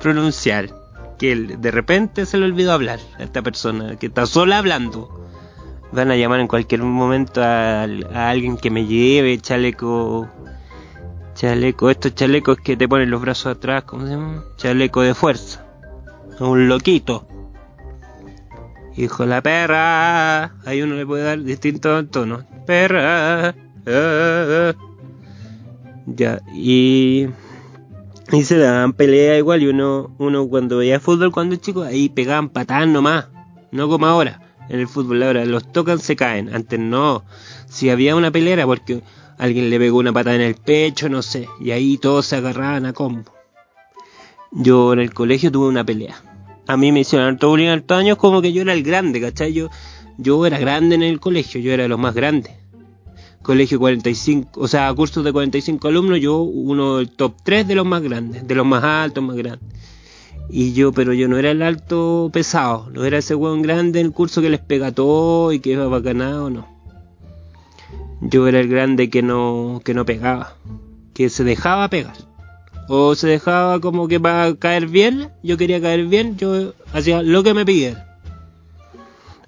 pronunciar? 0.02 0.76
Que 1.18 1.34
de 1.34 1.72
repente 1.72 2.26
se 2.26 2.38
le 2.40 2.46
olvidó 2.46 2.74
hablar 2.74 3.00
a 3.18 3.24
esta 3.24 3.42
persona, 3.42 3.96
que 3.96 4.08
está 4.08 4.26
sola 4.26 4.58
hablando. 4.58 5.30
Van 5.94 6.12
a 6.12 6.18
llamar 6.18 6.42
en 6.42 6.50
cualquier 6.50 6.84
momento 6.84 7.42
a, 7.42 7.84
alguien 7.84 8.58
que 8.58 8.70
me 8.70 8.86
lleve, 8.86 9.40
chaleco. 9.40 10.28
Chaleco, 11.42 11.90
estos 11.90 12.14
chalecos 12.14 12.60
que 12.60 12.78
te 12.78 12.88
ponen 12.88 13.10
los 13.10 13.20
brazos 13.20 13.58
atrás, 13.58 13.84
¿cómo 13.86 14.06
se 14.06 14.12
llama? 14.12 14.44
Chaleco 14.58 15.02
de 15.02 15.16
fuerza. 15.16 15.66
Un 16.40 16.68
loquito. 16.68 17.26
Hijo 18.96 19.26
la 19.26 19.42
perra. 19.42 20.54
Ahí 20.68 20.84
uno 20.84 20.94
le 20.94 21.04
puede 21.04 21.24
dar 21.24 21.42
distintos 21.42 22.12
tonos. 22.12 22.44
Perra. 22.68 23.56
Ya, 26.06 26.42
y. 26.54 27.28
Y 28.32 28.44
se 28.44 28.60
daban 28.60 28.94
pelea 28.94 29.36
igual. 29.40 29.64
Y 29.64 29.68
uno, 29.68 30.14
uno 30.20 30.48
cuando 30.48 30.78
veía 30.78 31.00
fútbol 31.00 31.32
cuando 31.32 31.56
chico, 31.56 31.82
ahí 31.82 32.10
pegaban 32.10 32.50
patadas 32.50 32.88
nomás. 32.88 33.30
No 33.72 33.90
como 33.90 34.06
ahora. 34.06 34.42
En 34.70 34.80
el 34.80 34.88
fútbol 34.88 35.24
ahora 35.24 35.44
los 35.46 35.72
tocan, 35.72 35.98
se 35.98 36.16
caen. 36.16 36.54
Antes 36.54 36.80
no. 36.80 37.24
Si 37.66 37.90
había 37.90 38.16
una 38.16 38.30
pelea 38.30 38.54
era 38.54 38.68
porque 38.68 39.02
alguien 39.42 39.70
le 39.70 39.78
pegó 39.78 40.00
una 40.00 40.14
patada 40.14 40.38
en 40.38 40.42
el 40.42 40.56
pecho, 40.56 41.10
no 41.10 41.22
sé. 41.22 41.50
Y 41.60 41.72
ahí 41.72 41.98
todos 41.98 42.26
se 42.26 42.38
agarraban 42.38 42.86
a 42.86 42.94
combo. 42.94 43.34
Yo 44.52 44.94
en 44.94 45.00
el 45.00 45.14
colegio 45.14 45.52
tuve 45.52 45.68
una 45.68 45.86
pelea 45.86 46.22
a 46.72 46.78
mí 46.78 46.92
me 46.92 47.02
hicieron 47.02 47.28
harto 47.28 47.50
bullying 47.50 47.68
altos 47.68 47.98
años 47.98 48.18
como 48.18 48.42
que 48.42 48.54
yo 48.54 48.62
era 48.62 48.74
el 48.74 48.84
grande, 48.84 49.20
¿cachai? 49.20 49.54
Yo, 49.54 49.70
yo 50.18 50.46
era 50.46 50.58
grande 50.58 50.96
en 50.96 51.04
el 51.04 51.20
colegio, 51.20 51.60
yo 51.60 51.74
era 51.74 51.84
de 51.84 51.90
los 51.90 52.00
más 52.00 52.14
grandes. 52.14 52.54
Colegio 53.42 53.80
45, 53.80 54.60
o 54.60 54.68
sea, 54.68 54.94
cursos 54.94 55.24
de 55.24 55.34
45 55.34 55.88
alumnos, 55.88 56.20
yo 56.20 56.42
uno 56.42 56.98
del 56.98 57.10
top 57.10 57.34
3 57.44 57.68
de 57.68 57.76
los 57.76 57.86
más 57.86 58.02
grandes, 58.02 58.48
de 58.48 58.56
los 58.56 58.66
más 58.66 58.84
altos, 58.84 59.24
más 59.24 59.36
grandes. 59.36 59.68
Y 60.50 60.74
yo, 60.74 60.92
pero 60.92 61.14
yo 61.14 61.28
no 61.28 61.38
era 61.38 61.52
el 61.52 61.62
alto 61.62 62.30
pesado, 62.32 62.90
no 62.92 63.04
era 63.04 63.18
ese 63.18 63.36
hueón 63.36 63.62
grande 63.62 64.00
en 64.00 64.08
el 64.08 64.12
curso 64.12 64.42
que 64.42 64.50
les 64.50 64.60
pega 64.60 64.92
todo 64.92 65.52
y 65.52 65.60
que 65.60 65.72
iba 65.72 65.88
bacanado, 65.88 66.50
no. 66.50 66.81
Yo 68.22 68.48
era 68.48 68.60
el 68.60 68.68
grande 68.68 69.10
que 69.10 69.22
no, 69.22 69.82
que 69.84 69.94
no 69.94 70.06
pegaba, 70.06 70.56
que 71.14 71.30
se 71.30 71.44
dejaba 71.44 71.90
pegar 71.90 72.32
o 72.94 73.16
se 73.16 73.28
dejaba 73.28 73.80
como 73.80 74.10
que 74.10 74.20
para 74.20 74.54
caer 74.56 74.88
bien, 74.88 75.30
yo 75.44 75.58
quería 75.58 75.80
caer 75.80 76.08
bien, 76.08 76.36
yo 76.36 76.74
hacía 76.92 77.22
lo 77.22 77.42
que 77.42 77.54
me 77.54 77.66
pidieran. 77.66 78.04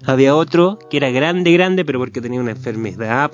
Había 0.06 0.34
otro 0.34 0.78
que 0.90 0.96
era 0.96 1.10
grande, 1.10 1.52
grande, 1.52 1.84
pero 1.84 1.98
porque 1.98 2.22
tenía 2.22 2.40
una 2.40 2.52
enfermedad, 2.52 3.32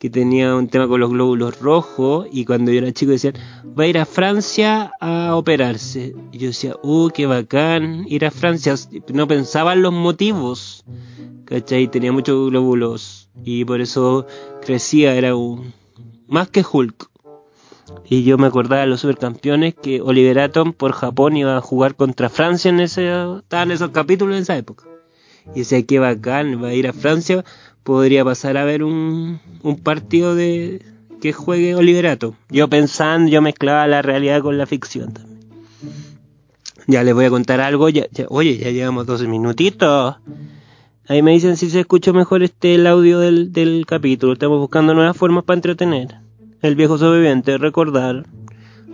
que 0.00 0.08
tenía 0.08 0.54
un 0.54 0.68
tema 0.68 0.88
con 0.88 0.98
los 0.98 1.10
glóbulos 1.10 1.60
rojos, 1.60 2.26
y 2.32 2.46
cuando 2.46 2.72
yo 2.72 2.78
era 2.78 2.90
chico 2.90 3.12
decían, 3.12 3.34
va 3.78 3.84
a 3.84 3.86
ir 3.86 3.98
a 3.98 4.06
Francia 4.06 4.92
a 4.98 5.36
operarse. 5.36 6.16
Y 6.32 6.38
yo 6.38 6.46
decía, 6.46 6.74
uh, 6.82 7.10
qué 7.10 7.26
bacán, 7.26 8.06
ir 8.08 8.24
a 8.24 8.30
Francia. 8.30 8.74
No 9.12 9.28
pensaba 9.28 9.74
en 9.74 9.82
los 9.82 9.92
motivos, 9.92 10.86
¿cachai? 11.44 11.86
Tenía 11.88 12.12
muchos 12.12 12.48
glóbulos, 12.48 13.28
y 13.44 13.66
por 13.66 13.82
eso 13.82 14.26
crecía, 14.62 15.14
era 15.14 15.36
un... 15.36 15.74
más 16.26 16.48
que 16.48 16.64
Hulk. 16.64 17.10
Y 18.06 18.24
yo 18.24 18.38
me 18.38 18.46
acordaba 18.46 18.80
de 18.80 18.86
los 18.86 19.02
supercampeones 19.02 19.74
que 19.74 20.00
Oliver 20.00 20.38
Atom 20.38 20.72
por 20.72 20.92
Japón 20.92 21.36
iba 21.36 21.58
a 21.58 21.60
jugar 21.60 21.94
contra 21.94 22.30
Francia 22.30 22.70
en 22.70 22.80
ese, 22.80 23.12
estaban 23.36 23.70
esos 23.70 23.90
capítulos 23.90 24.34
en 24.34 24.42
esa 24.44 24.56
época. 24.56 24.84
Y 25.54 25.60
decía 25.60 25.82
que 25.84 25.98
bacán, 25.98 26.62
va 26.62 26.68
a 26.68 26.74
ir 26.74 26.88
a 26.88 26.94
Francia, 26.94 27.44
podría 27.90 28.24
pasar 28.24 28.56
a 28.56 28.64
ver 28.64 28.84
un, 28.84 29.40
un 29.64 29.76
partido 29.80 30.36
de 30.36 30.80
que 31.20 31.32
juegue 31.32 31.74
Oliver 31.74 32.06
Atom. 32.06 32.34
Yo 32.48 32.68
pensando, 32.68 33.28
yo 33.28 33.42
mezclaba 33.42 33.84
la 33.88 34.00
realidad 34.00 34.42
con 34.42 34.58
la 34.58 34.66
ficción 34.66 35.12
también. 35.12 35.40
Ya 36.86 37.02
les 37.02 37.14
voy 37.14 37.24
a 37.24 37.30
contar 37.30 37.60
algo, 37.60 37.88
ya, 37.88 38.06
oye, 38.28 38.58
ya 38.58 38.70
llevamos 38.70 39.06
12 39.06 39.26
minutitos. 39.26 40.14
Ahí 41.08 41.20
me 41.20 41.32
dicen 41.32 41.56
si 41.56 41.68
se 41.68 41.80
escucha 41.80 42.12
mejor 42.12 42.44
este 42.44 42.76
el 42.76 42.86
audio 42.86 43.18
del, 43.18 43.52
del 43.52 43.84
capítulo. 43.88 44.34
Estamos 44.34 44.60
buscando 44.60 44.94
nuevas 44.94 45.16
formas 45.16 45.42
para 45.42 45.56
entretener. 45.56 46.14
El 46.62 46.76
viejo 46.76 46.96
sobreviviente, 46.96 47.58
recordar. 47.58 48.24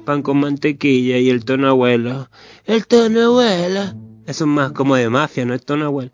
Pan 0.06 0.22
con 0.22 0.38
mantequilla 0.38 1.18
y 1.18 1.28
el 1.28 1.44
tono 1.44 1.68
abuelo. 1.68 2.30
El 2.64 2.86
tono 2.86 3.20
abuelo. 3.20 3.82
Eso 4.24 4.44
es 4.44 4.48
más 4.48 4.72
como 4.72 4.96
de 4.96 5.10
mafia, 5.10 5.44
no 5.44 5.52
es 5.52 5.62
tono 5.62 5.84
abuelo. 5.84 6.12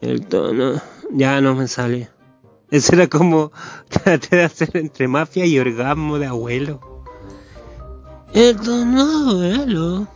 El 0.00 0.24
tono. 0.26 0.80
Ya 1.12 1.40
no 1.40 1.54
me 1.54 1.68
sale. 1.68 2.08
Eso 2.70 2.94
era 2.94 3.06
como 3.06 3.50
traté 3.88 4.36
de 4.36 4.44
hacer 4.44 4.76
entre 4.76 5.08
mafia 5.08 5.46
y 5.46 5.58
orgasmo 5.58 6.18
de 6.18 6.26
abuelo. 6.26 6.80
El 8.34 8.56
tono 8.56 9.30
abuelo. 9.30 10.08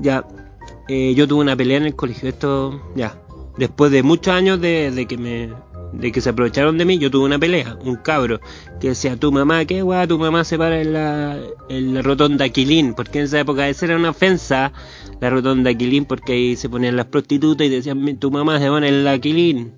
Ya. 0.00 0.26
Eh, 0.88 1.14
yo 1.14 1.28
tuve 1.28 1.42
una 1.42 1.56
pelea 1.56 1.78
en 1.78 1.86
el 1.86 1.96
colegio. 1.96 2.28
Esto, 2.28 2.80
ya. 2.94 3.18
Después 3.58 3.92
de 3.92 4.02
muchos 4.02 4.34
años 4.34 4.60
de, 4.60 4.90
de 4.90 5.06
que 5.06 5.16
me 5.16 5.50
de 5.98 6.12
que 6.12 6.20
se 6.20 6.30
aprovecharon 6.30 6.76
de 6.78 6.84
mí, 6.84 6.98
yo 6.98 7.10
tuve 7.10 7.24
una 7.24 7.38
pelea, 7.38 7.76
un 7.84 7.96
cabro, 7.96 8.40
que 8.80 8.88
decía, 8.88 9.16
tu 9.16 9.30
mamá, 9.30 9.64
qué 9.64 9.82
guay, 9.82 10.06
tu 10.06 10.18
mamá 10.18 10.44
se 10.44 10.58
para 10.58 10.80
en 10.80 10.92
la, 10.92 11.38
en 11.68 11.94
la 11.94 12.02
rotonda 12.02 12.48
Quilín, 12.48 12.94
porque 12.94 13.20
en 13.20 13.26
esa 13.26 13.40
época 13.40 13.68
esa 13.68 13.86
era 13.86 13.96
una 13.96 14.10
ofensa, 14.10 14.72
la 15.20 15.30
rotonda 15.30 15.72
Quilín, 15.74 16.04
porque 16.04 16.32
ahí 16.32 16.56
se 16.56 16.68
ponían 16.68 16.96
las 16.96 17.06
prostitutas 17.06 17.66
y 17.66 17.70
decían, 17.70 18.18
tu 18.18 18.30
mamá 18.30 18.58
se 18.58 18.68
pone 18.68 18.88
en 18.88 19.04
la 19.04 19.18
Quilín, 19.18 19.74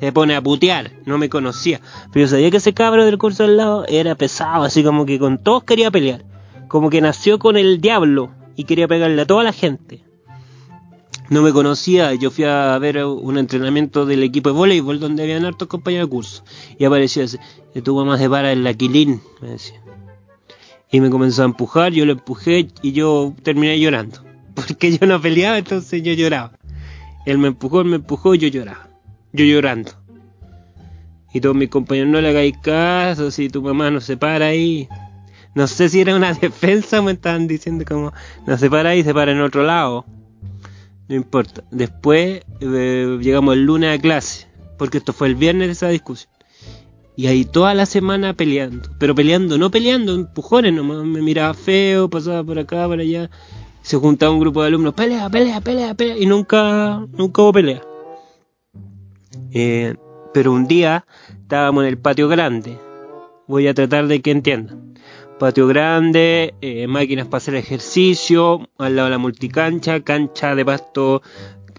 se 0.00 0.12
pone 0.12 0.36
a 0.36 0.42
putear, 0.42 0.92
no 1.06 1.18
me 1.18 1.28
conocía, 1.28 1.80
pero 2.12 2.26
yo 2.26 2.28
sabía 2.28 2.50
que 2.50 2.58
ese 2.58 2.74
cabro 2.74 3.04
del 3.04 3.18
curso 3.18 3.44
al 3.44 3.56
lado 3.56 3.84
era 3.88 4.14
pesado, 4.14 4.64
así 4.64 4.82
como 4.82 5.06
que 5.06 5.18
con 5.18 5.38
todos 5.38 5.64
quería 5.64 5.90
pelear, 5.90 6.24
como 6.68 6.90
que 6.90 7.00
nació 7.00 7.38
con 7.38 7.56
el 7.56 7.80
diablo 7.80 8.30
y 8.56 8.64
quería 8.64 8.88
pegarle 8.88 9.22
a 9.22 9.26
toda 9.26 9.44
la 9.44 9.52
gente 9.52 10.08
no 11.30 11.42
me 11.42 11.52
conocía, 11.52 12.14
yo 12.14 12.30
fui 12.30 12.44
a 12.44 12.78
ver 12.78 13.04
un 13.04 13.36
entrenamiento 13.36 14.06
del 14.06 14.22
equipo 14.22 14.50
de 14.50 14.56
voleibol 14.56 14.98
donde 14.98 15.22
habían 15.22 15.44
hartos 15.44 15.68
compañeros 15.68 16.08
de 16.08 16.10
curso. 16.10 16.44
Y 16.78 16.84
aparecía 16.84 17.24
ese, 17.24 17.38
tu 17.84 17.94
mamá 17.94 18.16
se 18.16 18.30
para 18.30 18.52
en 18.52 18.64
la 18.64 18.72
quilín, 18.72 19.20
me 19.42 19.50
decía. 19.50 19.80
Y 20.90 21.00
me 21.00 21.10
comenzó 21.10 21.42
a 21.42 21.44
empujar, 21.44 21.92
yo 21.92 22.06
lo 22.06 22.12
empujé 22.12 22.68
y 22.80 22.92
yo 22.92 23.34
terminé 23.42 23.78
llorando. 23.78 24.20
Porque 24.54 24.96
yo 24.96 25.06
no 25.06 25.20
peleaba, 25.20 25.58
entonces 25.58 26.02
yo 26.02 26.12
lloraba. 26.14 26.52
Él 27.26 27.36
me 27.36 27.48
empujó, 27.48 27.82
él 27.82 27.88
me 27.88 27.96
empujó 27.96 28.34
y 28.34 28.38
yo 28.38 28.48
lloraba. 28.48 28.87
Yo 29.32 29.44
llorando. 29.44 29.92
Y 31.32 31.40
todos 31.40 31.54
mis 31.54 31.68
compañeros 31.68 32.10
no 32.10 32.20
le 32.20 32.30
hagáis 32.30 32.56
caso, 32.58 33.30
si 33.30 33.48
tu 33.48 33.62
mamá 33.62 33.90
no 33.90 34.00
se 34.00 34.16
para 34.16 34.46
ahí. 34.46 34.88
No 35.54 35.66
sé 35.66 35.88
si 35.88 36.00
era 36.00 36.14
una 36.14 36.32
defensa 36.40 37.02
me 37.02 37.12
estaban 37.12 37.46
diciendo 37.46 37.84
como, 37.86 38.12
no 38.46 38.58
se 38.58 38.70
para 38.70 38.90
ahí, 38.90 39.02
se 39.02 39.12
para 39.12 39.32
en 39.32 39.40
otro 39.40 39.62
lado. 39.62 40.04
No 41.08 41.14
importa. 41.14 41.64
Después 41.70 42.42
eh, 42.60 43.18
llegamos 43.20 43.54
el 43.54 43.64
lunes 43.64 43.98
a 43.98 44.00
clase, 44.00 44.46
porque 44.78 44.98
esto 44.98 45.12
fue 45.12 45.28
el 45.28 45.34
viernes 45.34 45.68
de 45.68 45.72
esa 45.72 45.88
discusión. 45.88 46.30
Y 47.16 47.26
ahí 47.26 47.44
toda 47.44 47.74
la 47.74 47.84
semana 47.84 48.34
peleando, 48.34 48.90
pero 49.00 49.14
peleando, 49.14 49.58
no 49.58 49.72
peleando, 49.72 50.14
empujones 50.14 50.72
nomás. 50.72 51.04
Me 51.04 51.20
miraba 51.20 51.52
feo, 51.52 52.08
pasaba 52.08 52.44
por 52.44 52.58
acá, 52.60 52.86
por 52.86 53.00
allá. 53.00 53.28
Se 53.82 53.96
juntaba 53.96 54.30
un 54.30 54.38
grupo 54.38 54.62
de 54.62 54.68
alumnos, 54.68 54.94
pelea, 54.94 55.28
pelea, 55.28 55.60
pelea, 55.60 55.94
pelea, 55.94 56.16
y 56.16 56.26
nunca, 56.26 57.04
nunca 57.12 57.42
hubo 57.42 57.52
pelea. 57.52 57.82
Eh, 59.52 59.94
pero 60.34 60.52
un 60.52 60.66
día 60.66 61.06
estábamos 61.30 61.84
en 61.84 61.88
el 61.88 61.98
patio 61.98 62.28
grande. 62.28 62.78
Voy 63.46 63.66
a 63.66 63.74
tratar 63.74 64.06
de 64.06 64.20
que 64.20 64.30
entiendan 64.30 64.88
patio 65.38 65.66
grande, 65.66 66.54
eh, 66.60 66.86
máquinas 66.86 67.26
para 67.26 67.38
hacer 67.38 67.54
ejercicio, 67.54 68.68
al 68.76 68.96
lado 68.96 69.06
de 69.06 69.12
la 69.12 69.18
multicancha, 69.18 70.00
cancha 70.00 70.54
de 70.54 70.64
pasto 70.64 71.22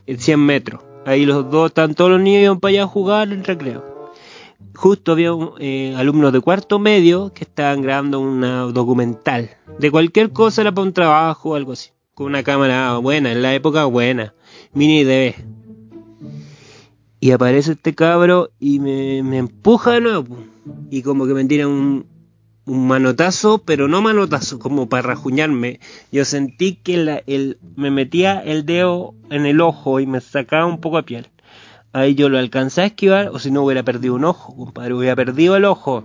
100 0.07 0.19
eh, 0.27 0.37
metros. 0.37 0.81
Ahí 1.05 1.25
los 1.25 1.49
dos, 1.51 1.67
están 1.67 1.93
todos 1.93 2.11
los 2.11 2.21
niños 2.21 2.43
iban 2.43 2.59
para 2.59 2.71
allá 2.71 2.83
a 2.83 2.87
jugar 2.87 3.31
en 3.31 3.43
recreo. 3.43 3.83
Justo 4.75 5.11
había 5.11 5.31
eh, 5.59 5.93
alumnos 5.97 6.31
de 6.31 6.39
cuarto 6.39 6.79
medio 6.79 7.33
que 7.33 7.43
estaban 7.43 7.81
grabando 7.81 8.19
una 8.19 8.61
documental. 8.63 9.49
De 9.77 9.91
cualquier 9.91 10.31
cosa 10.31 10.61
era 10.61 10.71
para 10.71 10.87
un 10.87 10.93
trabajo 10.93 11.49
o 11.49 11.55
algo 11.55 11.73
así. 11.73 11.91
Con 12.13 12.27
una 12.27 12.43
cámara 12.43 12.97
buena, 12.97 13.31
en 13.31 13.41
la 13.41 13.53
época 13.53 13.85
buena. 13.85 14.33
Mini 14.73 15.03
DV. 15.03 15.35
Y 17.19 17.31
aparece 17.31 17.73
este 17.73 17.95
cabro 17.95 18.51
y 18.59 18.79
me, 18.79 19.17
empuja 19.37 19.93
de 19.93 20.01
nuevo. 20.01 20.37
Y 20.89 21.01
como 21.01 21.27
que 21.27 21.33
me 21.33 21.43
tira 21.45 21.67
un, 21.67 22.05
un 22.65 22.87
manotazo, 22.87 23.59
pero 23.59 23.87
no 23.87 24.01
manotazo, 24.01 24.59
como 24.59 24.87
para 24.87 25.03
rajuñarme. 25.03 25.79
Yo 26.11 26.23
sentí 26.23 26.75
que 26.75 26.97
la, 26.97 27.23
el, 27.27 27.57
me 27.75 27.91
metía 27.91 28.39
el 28.39 28.65
dedo 28.65 29.15
en 29.29 29.45
el 29.45 29.59
ojo 29.59 29.99
y 29.99 30.05
me 30.05 30.21
sacaba 30.21 30.65
un 30.65 30.79
poco 30.79 30.97
de 30.97 31.03
piel. 31.03 31.27
Ahí 31.91 32.13
yo 32.13 32.29
lo 32.29 32.37
alcancé 32.37 32.81
a 32.81 32.85
esquivar, 32.85 33.29
o 33.29 33.39
si 33.39 33.49
no 33.49 33.63
hubiera 33.63 33.83
perdido 33.83 34.13
un 34.13 34.23
ojo, 34.23 34.55
compadre, 34.55 34.93
hubiera 34.93 35.15
perdido 35.15 35.55
el 35.55 35.65
ojo. 35.65 36.03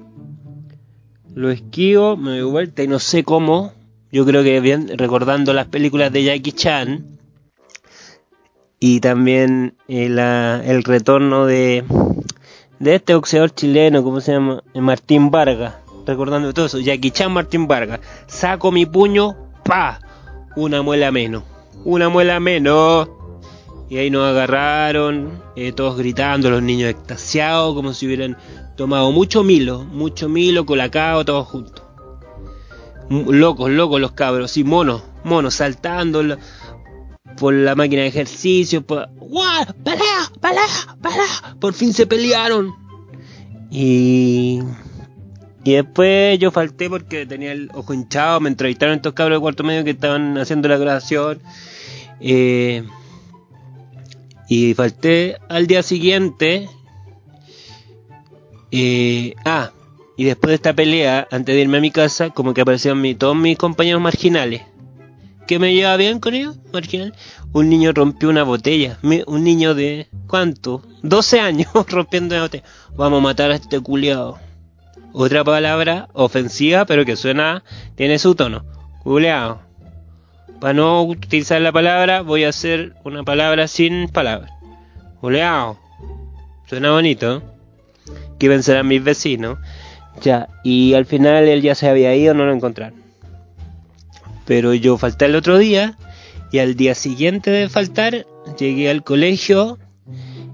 Lo 1.34 1.50
esquivo, 1.50 2.16
me 2.16 2.38
doy 2.38 2.50
vuelta 2.50 2.82
y 2.82 2.88
no 2.88 2.98
sé 2.98 3.22
cómo. 3.22 3.72
Yo 4.10 4.24
creo 4.24 4.42
que 4.42 4.60
bien, 4.60 4.88
recordando 4.96 5.52
las 5.52 5.66
películas 5.66 6.12
de 6.12 6.24
Jackie 6.24 6.52
Chan, 6.52 7.13
y 8.80 9.00
también 9.00 9.74
el, 9.88 10.18
eh, 10.18 10.62
el 10.66 10.84
retorno 10.84 11.46
de, 11.46 11.84
de 12.78 12.94
este 12.94 13.14
boxeador 13.14 13.54
chileno, 13.54 14.02
¿cómo 14.02 14.20
se 14.20 14.32
llama? 14.32 14.62
Martín 14.74 15.30
Vargas, 15.30 15.74
recordando 16.06 16.52
todo 16.52 16.66
eso, 16.66 16.78
Jackie 16.80 17.10
Chan 17.10 17.32
Martín 17.32 17.66
Vargas, 17.66 18.00
saco 18.26 18.70
mi 18.72 18.86
puño, 18.86 19.36
pa, 19.64 20.00
una 20.56 20.82
muela 20.82 21.10
menos, 21.10 21.44
una 21.84 22.08
muela 22.08 22.40
menos, 22.40 23.08
y 23.88 23.98
ahí 23.98 24.10
nos 24.10 24.26
agarraron, 24.26 25.42
eh, 25.56 25.72
todos 25.72 25.96
gritando, 25.96 26.50
los 26.50 26.62
niños 26.62 26.90
extasiados, 26.90 27.74
como 27.74 27.92
si 27.92 28.06
hubieran 28.06 28.36
tomado 28.76 29.12
mucho 29.12 29.44
milo, 29.44 29.84
mucho 29.84 30.28
milo, 30.28 30.66
colacao, 30.66 31.24
todos 31.24 31.46
juntos. 31.46 31.82
Locos, 33.08 33.70
locos 33.70 34.00
los 34.00 34.12
cabros, 34.12 34.56
y 34.56 34.64
monos, 34.64 35.02
monos, 35.22 35.54
saltando, 35.54 36.22
por 37.36 37.54
la 37.54 37.74
máquina 37.74 38.02
de 38.02 38.08
ejercicio, 38.08 38.82
por... 38.82 39.08
¡Pelea! 39.84 40.30
¡Pelea! 40.40 40.96
¡Pelea! 41.02 41.56
Por 41.60 41.74
fin 41.74 41.92
se 41.92 42.06
pelearon. 42.06 42.74
Y... 43.70 44.60
Y 45.64 45.72
después 45.72 46.38
yo 46.38 46.50
falté 46.50 46.90
porque 46.90 47.24
tenía 47.24 47.52
el 47.52 47.70
ojo 47.72 47.94
hinchado, 47.94 48.38
me 48.40 48.50
entrevistaron 48.50 48.96
estos 48.96 49.14
cabros 49.14 49.38
de 49.38 49.40
cuarto 49.40 49.64
medio 49.64 49.82
que 49.82 49.92
estaban 49.92 50.36
haciendo 50.36 50.68
la 50.68 50.76
grabación. 50.76 51.40
Eh, 52.20 52.84
y 54.46 54.74
falté 54.74 55.38
al 55.48 55.66
día 55.66 55.82
siguiente. 55.82 56.68
Eh, 58.70 59.34
ah, 59.46 59.72
y 60.18 60.24
después 60.24 60.50
de 60.50 60.56
esta 60.56 60.74
pelea, 60.74 61.26
antes 61.30 61.54
de 61.54 61.62
irme 61.62 61.78
a 61.78 61.80
mi 61.80 61.90
casa, 61.90 62.28
como 62.28 62.52
que 62.52 62.60
aparecieron 62.60 63.00
mi, 63.00 63.14
todos 63.14 63.34
mis 63.34 63.56
compañeros 63.56 64.02
marginales 64.02 64.62
que 65.46 65.58
me 65.58 65.74
lleva 65.74 65.96
bien 65.96 66.20
con 66.20 66.34
ellos, 66.34 66.56
marginal. 66.72 67.14
Un 67.52 67.68
niño 67.68 67.92
rompió 67.92 68.28
una 68.28 68.42
botella. 68.42 68.98
Un 69.02 69.44
niño 69.44 69.74
de. 69.74 70.08
¿Cuánto? 70.26 70.82
12 71.02 71.40
años 71.40 71.68
rompiendo 71.88 72.34
una 72.34 72.44
botella. 72.44 72.64
Vamos 72.96 73.20
a 73.20 73.22
matar 73.22 73.50
a 73.50 73.56
este 73.56 73.80
culiado. 73.80 74.38
Otra 75.12 75.44
palabra 75.44 76.08
ofensiva, 76.12 76.86
pero 76.86 77.04
que 77.04 77.16
suena. 77.16 77.62
Tiene 77.94 78.18
su 78.18 78.34
tono. 78.34 78.64
Culeado. 79.02 79.60
Para 80.60 80.74
no 80.74 81.02
utilizar 81.02 81.60
la 81.60 81.72
palabra, 81.72 82.22
voy 82.22 82.44
a 82.44 82.48
hacer 82.48 82.94
una 83.04 83.22
palabra 83.22 83.68
sin 83.68 84.08
palabra. 84.08 84.48
Culeado. 85.20 85.78
Suena 86.66 86.90
bonito. 86.90 87.42
Que 88.38 88.48
vencerán 88.48 88.88
mis 88.88 89.04
vecinos. 89.04 89.58
Ya, 90.22 90.48
y 90.62 90.94
al 90.94 91.06
final 91.06 91.44
él 91.48 91.60
ya 91.60 91.74
se 91.74 91.88
había 91.88 92.14
ido, 92.14 92.34
no 92.34 92.46
lo 92.46 92.52
encontraron. 92.52 93.03
Pero 94.46 94.74
yo 94.74 94.98
falté 94.98 95.26
el 95.26 95.36
otro 95.36 95.58
día 95.58 95.96
y 96.52 96.58
al 96.58 96.74
día 96.74 96.94
siguiente 96.94 97.50
de 97.50 97.68
faltar 97.68 98.26
llegué 98.58 98.90
al 98.90 99.02
colegio 99.02 99.78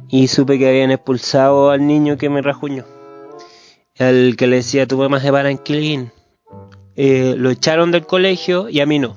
y 0.08 0.28
supe 0.28 0.58
que 0.58 0.68
habían 0.68 0.90
expulsado 0.90 1.70
al 1.70 1.86
niño 1.86 2.16
que 2.16 2.30
me 2.30 2.42
rajuñó. 2.42 2.84
Al 3.98 4.36
que 4.36 4.46
le 4.46 4.56
decía 4.56 4.86
tu 4.86 4.96
mamá 4.96 5.20
se 5.20 5.30
para 5.30 5.50
en 5.50 5.60
eh, 6.96 7.34
lo 7.36 7.50
echaron 7.50 7.92
del 7.92 8.06
colegio 8.06 8.68
y 8.68 8.80
a 8.80 8.86
mí 8.86 8.98
no. 8.98 9.16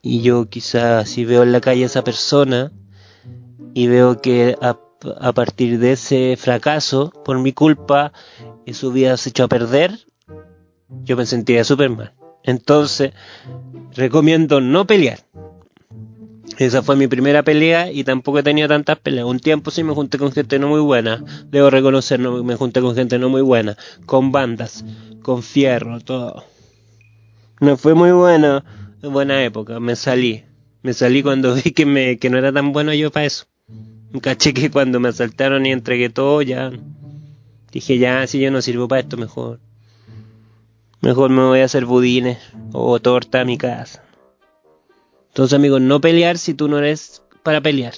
Y 0.00 0.22
yo 0.22 0.48
quizás 0.48 1.08
si 1.08 1.24
veo 1.24 1.42
en 1.42 1.52
la 1.52 1.60
calle 1.60 1.84
a 1.84 1.86
esa 1.86 2.02
persona 2.02 2.72
y 3.74 3.86
veo 3.86 4.20
que 4.20 4.56
a, 4.60 5.32
partir 5.32 5.78
de 5.78 5.92
ese 5.92 6.36
fracaso, 6.36 7.12
por 7.24 7.38
mi 7.38 7.52
culpa, 7.52 8.12
su 8.72 8.92
vida 8.92 9.16
se 9.16 9.30
echó 9.30 9.44
a 9.44 9.48
perder, 9.48 10.06
yo 11.04 11.16
me 11.16 11.26
sentía 11.26 11.64
súper 11.64 11.90
mal. 11.90 12.14
Entonces, 12.44 13.12
recomiendo 13.94 14.60
no 14.60 14.86
pelear. 14.86 15.20
Esa 16.58 16.82
fue 16.82 16.96
mi 16.96 17.06
primera 17.06 17.42
pelea 17.42 17.90
y 17.90 18.04
tampoco 18.04 18.38
he 18.38 18.42
tenido 18.42 18.68
tantas 18.68 18.98
peleas. 18.98 19.26
Un 19.26 19.40
tiempo 19.40 19.70
sí 19.70 19.82
me 19.82 19.94
junté 19.94 20.18
con 20.18 20.32
gente 20.32 20.58
no 20.58 20.68
muy 20.68 20.80
buena. 20.80 21.24
Debo 21.46 21.70
reconocer, 21.70 22.20
no, 22.20 22.42
me 22.44 22.56
junté 22.56 22.80
con 22.80 22.94
gente 22.94 23.18
no 23.18 23.28
muy 23.28 23.42
buena. 23.42 23.76
Con 24.06 24.32
bandas, 24.32 24.84
con 25.22 25.42
fierro, 25.42 26.00
todo. 26.00 26.44
No 27.60 27.76
fue 27.76 27.94
muy 27.94 28.10
buena, 28.10 28.64
buena 29.02 29.42
época. 29.44 29.80
Me 29.80 29.96
salí. 29.96 30.44
Me 30.82 30.92
salí 30.92 31.22
cuando 31.22 31.54
vi 31.64 31.70
que, 31.72 31.86
me, 31.86 32.18
que 32.18 32.28
no 32.28 32.38
era 32.38 32.52
tan 32.52 32.72
bueno 32.72 32.92
yo 32.92 33.10
para 33.10 33.26
eso. 33.26 33.46
Caché 34.20 34.52
que 34.52 34.70
cuando 34.70 35.00
me 35.00 35.08
asaltaron 35.08 35.64
y 35.64 35.72
entregué 35.72 36.10
todo, 36.10 36.42
ya 36.42 36.70
dije, 37.72 37.98
ya, 37.98 38.26
si 38.26 38.38
yo 38.38 38.50
no 38.50 38.60
sirvo 38.60 38.86
para 38.86 39.00
esto, 39.00 39.16
mejor. 39.16 39.58
Mejor 41.02 41.30
me 41.30 41.42
voy 41.42 41.60
a 41.60 41.64
hacer 41.64 41.84
budines 41.84 42.38
o 42.72 43.00
torta 43.00 43.40
a 43.40 43.44
mi 43.44 43.58
casa. 43.58 44.04
Entonces, 45.28 45.56
amigos, 45.56 45.80
no 45.80 46.00
pelear 46.00 46.38
si 46.38 46.54
tú 46.54 46.68
no 46.68 46.78
eres 46.78 47.22
para 47.42 47.60
pelear. 47.60 47.94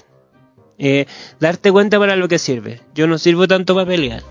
Eh, 0.79 1.07
darte 1.39 1.71
cuenta 1.71 1.99
para 1.99 2.17
lo 2.17 2.29
que 2.29 2.39
sirve. 2.39 2.81
Yo 2.95 3.07
no 3.07 3.19
sirvo 3.19 3.47
tanto 3.47 3.75
para 3.75 3.87
pelear. 3.87 4.23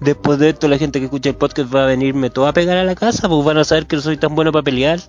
Después 0.00 0.38
de 0.40 0.50
esto, 0.50 0.66
la 0.66 0.78
gente 0.78 0.98
que 0.98 1.06
escucha 1.06 1.30
el 1.30 1.36
podcast 1.36 1.72
va 1.74 1.84
a 1.84 1.86
venirme 1.86 2.28
todo 2.28 2.48
a 2.48 2.52
pegar 2.52 2.76
a 2.76 2.84
la 2.84 2.96
casa, 2.96 3.28
pues 3.28 3.44
van 3.44 3.58
a 3.58 3.64
saber 3.64 3.86
que 3.86 3.96
no 3.96 4.02
soy 4.02 4.16
tan 4.16 4.34
bueno 4.34 4.50
para 4.50 4.64
pelear. 4.64 5.00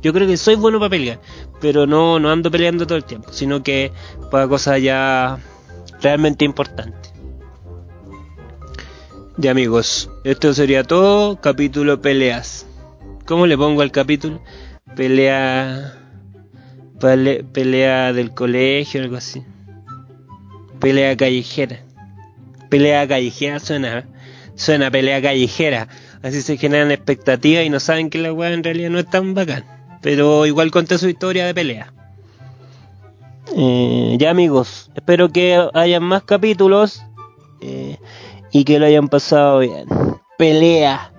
Yo 0.00 0.12
creo 0.12 0.28
que 0.28 0.36
soy 0.36 0.54
bueno 0.54 0.78
para 0.78 0.90
pelear, 0.90 1.20
pero 1.60 1.86
no, 1.86 2.20
no 2.20 2.30
ando 2.30 2.50
peleando 2.50 2.86
todo 2.86 2.96
el 2.96 3.04
tiempo, 3.04 3.32
sino 3.32 3.62
que 3.62 3.90
para 4.30 4.46
cosas 4.46 4.80
ya 4.80 5.38
realmente 6.00 6.44
importantes. 6.44 7.05
Ya 9.38 9.50
amigos, 9.50 10.08
esto 10.24 10.54
sería 10.54 10.82
todo. 10.82 11.38
Capítulo 11.42 12.00
peleas. 12.00 12.66
¿Cómo 13.26 13.46
le 13.46 13.58
pongo 13.58 13.82
al 13.82 13.90
capítulo? 13.90 14.40
Pelea. 14.96 15.92
pelea 17.52 18.14
del 18.14 18.32
colegio, 18.32 19.02
algo 19.02 19.16
así. 19.16 19.42
Pelea 20.80 21.14
callejera. 21.18 21.80
Pelea 22.70 23.06
callejera 23.06 23.60
suena. 23.60 24.06
Suena 24.54 24.90
pelea 24.90 25.20
callejera. 25.20 25.88
Así 26.22 26.40
se 26.40 26.56
generan 26.56 26.90
expectativas 26.90 27.62
y 27.66 27.68
no 27.68 27.78
saben 27.78 28.08
que 28.08 28.16
la 28.16 28.32
weá 28.32 28.54
en 28.54 28.64
realidad 28.64 28.88
no 28.88 28.98
es 28.98 29.10
tan 29.10 29.34
bacán. 29.34 29.66
Pero 30.00 30.46
igual 30.46 30.70
conté 30.70 30.96
su 30.96 31.10
historia 31.10 31.44
de 31.44 31.52
pelea. 31.52 31.92
Eh, 33.54 34.16
ya 34.18 34.30
amigos, 34.30 34.90
espero 34.94 35.28
que 35.28 35.62
hayan 35.74 36.04
más 36.04 36.22
capítulos. 36.22 37.02
Eh, 37.60 37.98
y 38.56 38.64
que 38.64 38.78
lo 38.78 38.86
hayan 38.86 39.08
pasado 39.08 39.58
bien. 39.58 39.86
Pelea, 40.38 41.12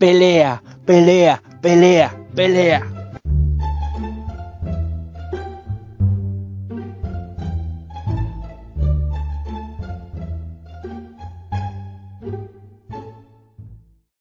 pelea, 0.00 0.60
pelea, 0.84 1.40
pelea, 1.60 2.26
pelea. 2.34 3.01